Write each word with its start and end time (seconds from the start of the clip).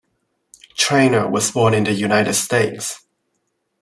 Trainor 0.77 1.27
was 1.27 1.51
born 1.51 1.75
in 1.75 1.83
the 1.83 1.91
United 1.93 2.33
States. 2.33 3.05